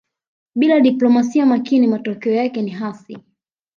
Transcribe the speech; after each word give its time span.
Bila 0.55 0.79
diplomasia 0.79 1.45
makini 1.45 1.87
matokeo 1.87 2.33
yake 2.33 2.61
ni 2.61 2.71
hasi 2.71 3.17